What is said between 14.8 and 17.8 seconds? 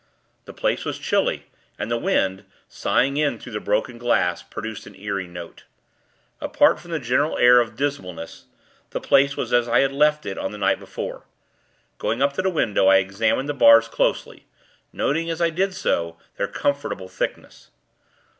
noting, as I did so, their comfortable thickness.